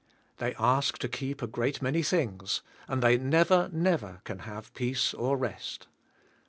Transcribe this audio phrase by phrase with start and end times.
[0.39, 5.13] "They ask to keep a great many things and they never, never, can have peace
[5.13, 5.85] or rest.